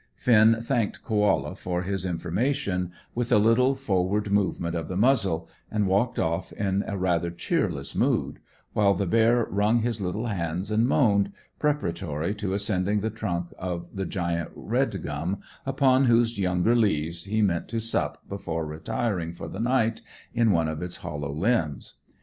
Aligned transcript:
Finn 0.15 0.57
thanked 0.59 1.03
Koala 1.03 1.55
for 1.55 1.83
his 1.83 2.07
information, 2.07 2.91
with 3.13 3.31
a 3.31 3.37
little 3.37 3.75
forward 3.75 4.31
movement 4.31 4.75
of 4.75 4.87
the 4.87 4.97
muzzle, 4.97 5.47
and 5.69 5.85
walked 5.85 6.17
off 6.17 6.51
in 6.53 6.83
a 6.87 6.97
rather 6.97 7.29
cheerless 7.29 7.93
mood, 7.93 8.39
while 8.73 8.95
the 8.95 9.05
bear 9.05 9.45
wrung 9.47 9.83
his 9.83 10.01
little 10.01 10.25
hands 10.25 10.71
and 10.71 10.87
moaned, 10.87 11.31
preparatory 11.59 12.33
to 12.33 12.53
ascending 12.53 13.01
the 13.01 13.11
trunk 13.11 13.53
of 13.59 13.89
the 13.95 14.05
giant 14.07 14.49
red 14.55 15.03
gum 15.03 15.39
upon 15.67 16.05
whose 16.05 16.39
younger 16.39 16.75
leaves 16.75 17.25
he 17.25 17.43
meant 17.43 17.67
to 17.67 17.79
sup 17.79 18.27
before 18.27 18.65
retiring 18.65 19.31
for 19.31 19.47
the 19.47 19.59
night 19.59 20.01
in 20.33 20.49
one 20.49 20.67
of 20.67 20.81
its 20.81 20.97
hollow 20.97 21.31
limbs. 21.31 21.97